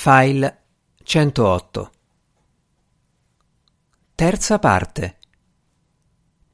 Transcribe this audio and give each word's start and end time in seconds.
File 0.00 0.62
108 1.02 1.90
Terza 4.14 4.60
parte 4.60 5.18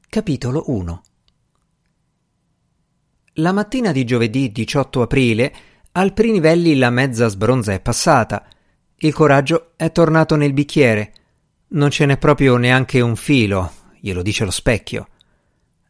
Capitolo 0.09 0.63
1 0.69 1.03
La 3.35 3.53
mattina 3.53 3.93
di 3.93 4.07
giovedì 4.07 4.51
18 4.51 5.03
aprile 5.03 5.55
al 5.93 6.15
Prinivelli 6.15 6.75
la 6.77 6.89
mezza 6.89 7.29
sbronza 7.29 7.75
è 7.75 7.81
passata. 7.81 8.49
Il 8.97 9.13
coraggio 9.13 9.73
è 9.77 9.93
tornato 9.93 10.37
nel 10.37 10.55
bicchiere. 10.55 11.13
Non 11.69 11.91
ce 11.91 12.07
n'è 12.07 12.17
proprio 12.17 12.57
neanche 12.57 13.03
un 13.03 13.15
filo, 13.15 13.73
glielo 14.01 14.23
dice 14.23 14.47
lo 14.47 14.51
specchio. 14.51 15.09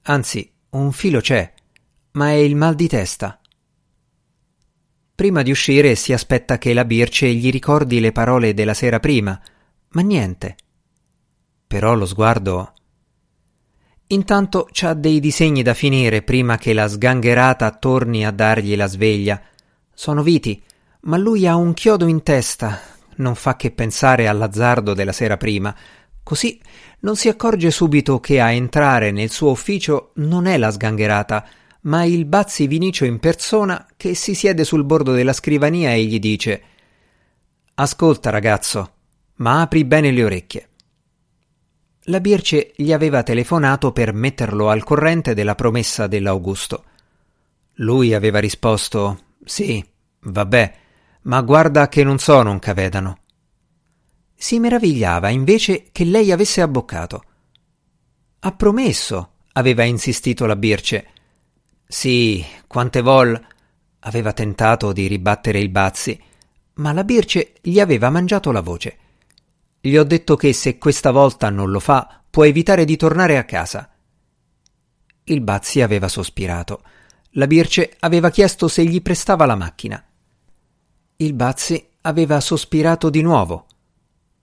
Anzi, 0.02 0.52
un 0.70 0.90
filo 0.90 1.20
c'è, 1.20 1.54
ma 2.14 2.30
è 2.30 2.32
il 2.32 2.56
mal 2.56 2.74
di 2.74 2.88
testa. 2.88 3.38
Prima 5.14 5.42
di 5.42 5.52
uscire 5.52 5.94
si 5.94 6.12
aspetta 6.12 6.58
che 6.58 6.74
la 6.74 6.84
Birce 6.84 7.32
gli 7.32 7.48
ricordi 7.52 8.00
le 8.00 8.10
parole 8.10 8.52
della 8.52 8.74
sera 8.74 8.98
prima, 8.98 9.40
ma 9.90 10.00
niente. 10.00 10.56
Però 11.68 11.94
lo 11.94 12.04
sguardo. 12.04 12.72
Intanto 14.08 14.68
c'ha 14.72 14.92
dei 14.92 15.20
disegni 15.20 15.62
da 15.62 15.72
finire 15.72 16.22
prima 16.22 16.58
che 16.58 16.72
la 16.72 16.88
sgangherata 16.88 17.70
torni 17.76 18.26
a 18.26 18.32
dargli 18.32 18.74
la 18.74 18.88
sveglia. 18.88 19.40
Sono 19.94 20.24
viti, 20.24 20.60
ma 21.02 21.16
lui 21.16 21.46
ha 21.46 21.54
un 21.54 21.74
chiodo 21.74 22.06
in 22.06 22.24
testa. 22.24 22.80
Non 23.16 23.36
fa 23.36 23.54
che 23.54 23.70
pensare 23.70 24.26
all'azzardo 24.26 24.94
della 24.94 25.12
sera 25.12 25.36
prima. 25.36 25.72
Così 26.24 26.60
non 27.00 27.14
si 27.14 27.28
accorge 27.28 27.70
subito 27.70 28.18
che 28.18 28.40
a 28.40 28.50
entrare 28.50 29.12
nel 29.12 29.30
suo 29.30 29.52
ufficio 29.52 30.10
non 30.14 30.46
è 30.46 30.58
la 30.58 30.72
sgangherata, 30.72 31.46
ma 31.84 32.04
il 32.04 32.24
Bazzi 32.24 32.66
Vinicio 32.66 33.04
in 33.04 33.18
persona 33.18 33.86
che 33.96 34.14
si 34.14 34.34
siede 34.34 34.64
sul 34.64 34.84
bordo 34.84 35.12
della 35.12 35.32
scrivania 35.32 35.92
e 35.92 36.04
gli 36.04 36.18
dice 36.18 36.62
Ascolta 37.74 38.30
ragazzo, 38.30 38.92
ma 39.36 39.60
apri 39.60 39.84
bene 39.84 40.10
le 40.10 40.24
orecchie. 40.24 40.68
La 42.08 42.20
Birce 42.20 42.72
gli 42.76 42.92
aveva 42.92 43.22
telefonato 43.22 43.90
per 43.90 44.12
metterlo 44.12 44.68
al 44.68 44.84
corrente 44.84 45.34
della 45.34 45.54
promessa 45.54 46.06
dell'Augusto. 46.06 46.84
Lui 47.78 48.14
aveva 48.14 48.38
risposto 48.38 49.20
Sì, 49.44 49.84
vabbè, 50.20 50.74
ma 51.22 51.40
guarda 51.40 51.88
che 51.88 52.04
non 52.04 52.18
sono 52.18 52.50
un 52.50 52.58
cavedano. 52.58 53.18
Si 54.34 54.58
meravigliava 54.58 55.30
invece 55.30 55.86
che 55.90 56.04
lei 56.04 56.30
avesse 56.30 56.60
abboccato. 56.60 57.24
Ha 58.40 58.52
promesso, 58.52 59.30
aveva 59.52 59.84
insistito 59.84 60.44
la 60.46 60.56
Birce. 60.56 61.08
Sì, 61.86 62.44
quante 62.66 63.00
vol. 63.00 63.40
aveva 64.00 64.32
tentato 64.32 64.92
di 64.92 65.06
ribattere 65.06 65.60
il 65.60 65.70
Bazzi, 65.70 66.20
ma 66.74 66.92
la 66.92 67.04
Birce 67.04 67.54
gli 67.62 67.80
aveva 67.80 68.10
mangiato 68.10 68.52
la 68.52 68.60
voce. 68.60 68.98
Gli 69.80 69.96
ho 69.96 70.04
detto 70.04 70.36
che 70.36 70.52
se 70.52 70.78
questa 70.78 71.10
volta 71.10 71.50
non 71.50 71.70
lo 71.70 71.80
fa, 71.80 72.22
può 72.28 72.44
evitare 72.44 72.84
di 72.84 72.96
tornare 72.96 73.38
a 73.38 73.44
casa. 73.44 73.90
Il 75.24 75.40
Bazzi 75.40 75.80
aveva 75.80 76.08
sospirato. 76.08 76.82
La 77.36 77.46
Birce 77.46 77.96
aveva 78.00 78.30
chiesto 78.30 78.68
se 78.68 78.84
gli 78.84 79.00
prestava 79.00 79.46
la 79.46 79.54
macchina. 79.54 80.02
Il 81.16 81.32
Bazzi 81.32 81.88
aveva 82.02 82.40
sospirato 82.40 83.08
di 83.08 83.22
nuovo. 83.22 83.66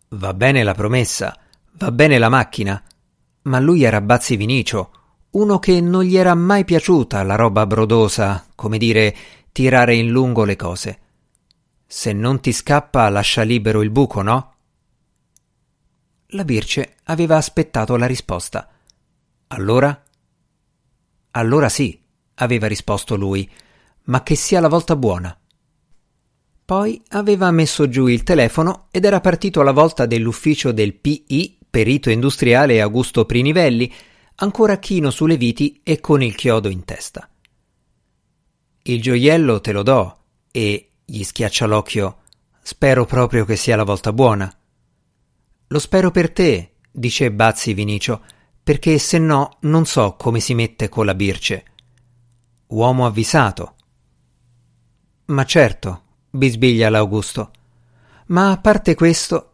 Va 0.09 0.33
bene 0.33 0.63
la 0.63 0.73
promessa, 0.73 1.37
va 1.73 1.91
bene 1.91 2.17
la 2.17 2.29
macchina, 2.29 2.81
ma 3.43 3.59
lui 3.59 3.83
era 3.83 4.01
Bazzi 4.01 4.35
Vinicio, 4.35 4.91
uno 5.31 5.59
che 5.59 5.79
non 5.79 6.03
gli 6.03 6.17
era 6.17 6.35
mai 6.35 6.65
piaciuta 6.65 7.23
la 7.23 7.35
roba 7.35 7.65
brodosa, 7.65 8.45
come 8.55 8.77
dire, 8.77 9.15
tirare 9.51 9.95
in 9.95 10.09
lungo 10.09 10.43
le 10.43 10.55
cose. 10.55 10.99
Se 11.85 12.11
non 12.13 12.39
ti 12.39 12.51
scappa, 12.51 13.07
lascia 13.09 13.43
libero 13.43 13.81
il 13.81 13.91
buco, 13.91 14.21
no? 14.21 14.53
La 16.33 16.45
Birce 16.45 16.95
aveva 17.05 17.37
aspettato 17.37 17.95
la 17.97 18.05
risposta. 18.05 18.69
Allora? 19.47 20.03
Allora 21.31 21.69
sì, 21.69 21.97
aveva 22.35 22.67
risposto 22.67 23.15
lui, 23.15 23.49
ma 24.05 24.23
che 24.23 24.35
sia 24.35 24.59
la 24.59 24.69
volta 24.69 24.95
buona. 24.95 25.37
Poi 26.63 27.01
aveva 27.09 27.51
messo 27.51 27.89
giù 27.89 28.07
il 28.07 28.23
telefono 28.23 28.87
ed 28.91 29.03
era 29.03 29.19
partito 29.19 29.61
alla 29.61 29.73
volta 29.73 30.05
dell'ufficio 30.05 30.71
del 30.71 30.93
PI, 30.93 31.57
perito 31.69 32.09
industriale 32.09 32.81
Augusto 32.81 33.25
Prinivelli, 33.25 33.93
ancora 34.41 34.77
chino 34.77 35.11
sulle 35.11 35.37
viti 35.37 35.81
e 35.83 35.99
con 35.99 36.21
il 36.21 36.35
chiodo 36.35 36.69
in 36.69 36.83
testa. 36.83 37.29
Il 38.83 39.01
gioiello 39.01 39.61
te 39.61 39.71
lo 39.71 39.83
do 39.83 40.17
e 40.51 40.91
gli 41.05 41.23
schiaccia 41.23 41.67
l'occhio. 41.67 42.17
Spero 42.61 43.05
proprio 43.05 43.45
che 43.45 43.55
sia 43.55 43.75
la 43.75 43.83
volta 43.83 44.11
buona. 44.11 44.51
Lo 45.67 45.79
spero 45.79 46.09
per 46.09 46.31
te, 46.31 46.73
dice 46.91 47.31
Bazzi 47.31 47.73
Vinicio, 47.73 48.23
perché 48.63 48.97
se 48.97 49.19
no 49.19 49.57
non 49.61 49.85
so 49.85 50.15
come 50.15 50.39
si 50.39 50.55
mette 50.55 50.89
con 50.89 51.05
la 51.05 51.15
birce. 51.15 51.65
Uomo 52.67 53.05
avvisato. 53.05 53.75
Ma 55.25 55.45
certo, 55.45 56.03
bisbiglia 56.31 56.89
l'Augusto. 56.89 57.51
Ma 58.27 58.51
a 58.51 58.57
parte 58.57 58.95
questo, 58.95 59.50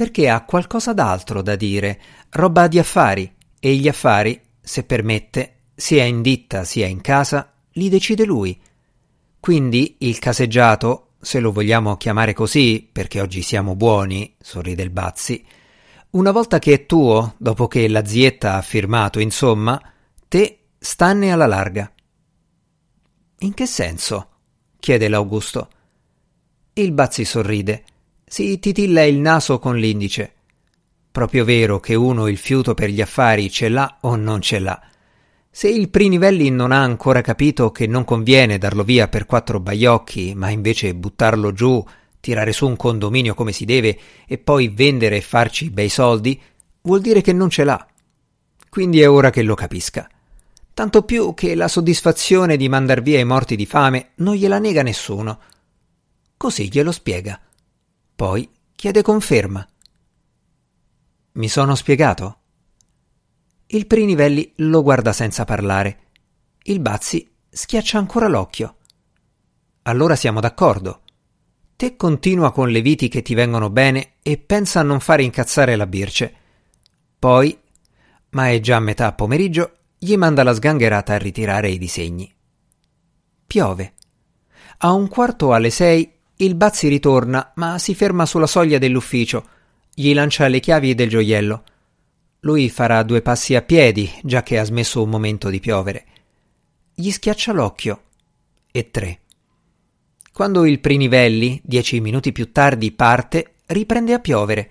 perché 0.00 0.30
ha 0.30 0.46
qualcosa 0.46 0.94
d'altro 0.94 1.42
da 1.42 1.56
dire, 1.56 2.00
roba 2.30 2.68
di 2.68 2.78
affari, 2.78 3.30
e 3.60 3.74
gli 3.74 3.86
affari, 3.86 4.40
se 4.58 4.84
permette, 4.84 5.56
sia 5.74 6.04
in 6.04 6.22
ditta 6.22 6.64
sia 6.64 6.86
in 6.86 7.02
casa, 7.02 7.52
li 7.72 7.90
decide 7.90 8.24
lui. 8.24 8.58
Quindi 9.38 9.96
il 9.98 10.18
caseggiato, 10.18 11.16
se 11.20 11.38
lo 11.38 11.52
vogliamo 11.52 11.98
chiamare 11.98 12.32
così, 12.32 12.88
perché 12.90 13.20
oggi 13.20 13.42
siamo 13.42 13.76
buoni, 13.76 14.36
sorride 14.40 14.82
il 14.82 14.88
Bazzi, 14.88 15.44
una 16.12 16.30
volta 16.30 16.58
che 16.58 16.72
è 16.72 16.86
tuo, 16.86 17.34
dopo 17.36 17.68
che 17.68 17.86
la 17.86 18.06
zietta 18.06 18.54
ha 18.54 18.62
firmato, 18.62 19.20
insomma, 19.20 19.78
te 20.28 20.60
stanne 20.78 21.30
alla 21.30 21.46
larga. 21.46 21.92
In 23.40 23.52
che 23.52 23.66
senso? 23.66 24.28
chiede 24.78 25.08
l'Augusto. 25.08 25.68
Il 26.72 26.92
Bazzi 26.92 27.26
sorride 27.26 27.84
si 28.32 28.60
titilla 28.60 29.02
il 29.02 29.18
naso 29.18 29.58
con 29.58 29.76
l'indice. 29.76 30.32
Proprio 31.10 31.44
vero 31.44 31.80
che 31.80 31.96
uno 31.96 32.28
il 32.28 32.36
fiuto 32.36 32.74
per 32.74 32.88
gli 32.88 33.00
affari 33.00 33.50
ce 33.50 33.68
l'ha 33.68 33.98
o 34.02 34.14
non 34.14 34.40
ce 34.40 34.60
l'ha. 34.60 34.80
Se 35.50 35.68
il 35.68 35.90
Prinivelli 35.90 36.48
non 36.48 36.70
ha 36.70 36.80
ancora 36.80 37.22
capito 37.22 37.72
che 37.72 37.88
non 37.88 38.04
conviene 38.04 38.56
darlo 38.56 38.84
via 38.84 39.08
per 39.08 39.26
quattro 39.26 39.58
baiocchi, 39.58 40.34
ma 40.36 40.48
invece 40.48 40.94
buttarlo 40.94 41.52
giù, 41.52 41.84
tirare 42.20 42.52
su 42.52 42.68
un 42.68 42.76
condominio 42.76 43.34
come 43.34 43.50
si 43.50 43.64
deve 43.64 43.98
e 44.28 44.38
poi 44.38 44.68
vendere 44.68 45.16
e 45.16 45.22
farci 45.22 45.68
bei 45.68 45.88
soldi, 45.88 46.40
vuol 46.82 47.00
dire 47.00 47.22
che 47.22 47.32
non 47.32 47.50
ce 47.50 47.64
l'ha. 47.64 47.84
Quindi 48.68 49.00
è 49.00 49.10
ora 49.10 49.30
che 49.30 49.42
lo 49.42 49.56
capisca. 49.56 50.08
Tanto 50.72 51.02
più 51.02 51.34
che 51.34 51.56
la 51.56 51.66
soddisfazione 51.66 52.56
di 52.56 52.68
mandar 52.68 53.02
via 53.02 53.18
i 53.18 53.24
morti 53.24 53.56
di 53.56 53.66
fame 53.66 54.10
non 54.16 54.36
gliela 54.36 54.60
nega 54.60 54.84
nessuno. 54.84 55.40
Così 56.36 56.68
glielo 56.70 56.92
spiega. 56.92 57.40
Poi 58.20 58.46
chiede 58.76 59.00
conferma. 59.00 59.66
Mi 61.32 61.48
sono 61.48 61.74
spiegato? 61.74 62.40
Il 63.68 63.86
Prinivelli 63.86 64.52
lo 64.56 64.82
guarda 64.82 65.14
senza 65.14 65.46
parlare. 65.46 66.08
Il 66.64 66.80
Bazzi 66.80 67.26
schiaccia 67.48 67.96
ancora 67.96 68.28
l'occhio. 68.28 68.76
Allora 69.84 70.16
siamo 70.16 70.38
d'accordo. 70.40 71.00
Te 71.76 71.96
continua 71.96 72.52
con 72.52 72.68
le 72.68 72.82
viti 72.82 73.08
che 73.08 73.22
ti 73.22 73.32
vengono 73.32 73.70
bene 73.70 74.16
e 74.22 74.36
pensa 74.36 74.80
a 74.80 74.82
non 74.82 75.00
fare 75.00 75.22
incazzare 75.22 75.74
la 75.74 75.86
Birce. 75.86 76.34
Poi, 77.18 77.58
ma 78.32 78.50
è 78.50 78.60
già 78.60 78.80
metà 78.80 79.14
pomeriggio, 79.14 79.78
gli 79.96 80.14
manda 80.18 80.42
la 80.42 80.52
sgangherata 80.52 81.14
a 81.14 81.16
ritirare 81.16 81.70
i 81.70 81.78
disegni. 81.78 82.30
Piove. 83.46 83.94
A 84.80 84.92
un 84.92 85.08
quarto 85.08 85.54
alle 85.54 85.70
sei 85.70 86.19
il 86.40 86.54
Bazzi 86.54 86.88
ritorna, 86.88 87.52
ma 87.56 87.78
si 87.78 87.94
ferma 87.94 88.24
sulla 88.24 88.46
soglia 88.46 88.78
dell'ufficio. 88.78 89.46
Gli 89.94 90.14
lancia 90.14 90.48
le 90.48 90.60
chiavi 90.60 90.94
del 90.94 91.08
gioiello. 91.08 91.64
Lui 92.40 92.70
farà 92.70 93.02
due 93.02 93.20
passi 93.20 93.54
a 93.54 93.62
piedi, 93.62 94.10
già 94.22 94.42
che 94.42 94.58
ha 94.58 94.64
smesso 94.64 95.02
un 95.02 95.10
momento 95.10 95.50
di 95.50 95.60
piovere. 95.60 96.04
Gli 96.94 97.10
schiaccia 97.10 97.52
l'occhio. 97.52 98.02
E 98.70 98.90
tre. 98.90 99.20
Quando 100.32 100.64
il 100.64 100.80
Prinivelli, 100.80 101.60
dieci 101.62 102.00
minuti 102.00 102.32
più 102.32 102.50
tardi, 102.52 102.92
parte, 102.92 103.56
riprende 103.66 104.14
a 104.14 104.18
piovere. 104.18 104.70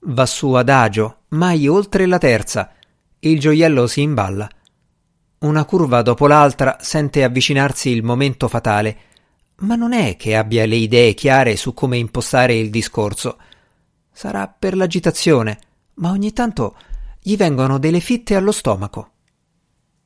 Va 0.00 0.26
su 0.26 0.52
adagio, 0.52 1.22
mai 1.30 1.66
oltre 1.66 2.06
la 2.06 2.18
terza. 2.18 2.72
Il 3.18 3.40
gioiello 3.40 3.88
si 3.88 4.02
imballa. 4.02 4.48
Una 5.38 5.64
curva 5.64 6.02
dopo 6.02 6.28
l'altra 6.28 6.76
sente 6.80 7.24
avvicinarsi 7.24 7.90
il 7.90 8.04
momento 8.04 8.46
fatale 8.46 9.10
ma 9.62 9.76
non 9.76 9.92
è 9.92 10.16
che 10.16 10.36
abbia 10.36 10.66
le 10.66 10.76
idee 10.76 11.14
chiare 11.14 11.56
su 11.56 11.74
come 11.74 11.96
impostare 11.96 12.54
il 12.54 12.70
discorso. 12.70 13.38
Sarà 14.12 14.46
per 14.48 14.76
l'agitazione, 14.76 15.58
ma 15.94 16.10
ogni 16.10 16.32
tanto 16.32 16.76
gli 17.20 17.36
vengono 17.36 17.78
delle 17.78 18.00
fitte 18.00 18.34
allo 18.34 18.52
stomaco. 18.52 19.11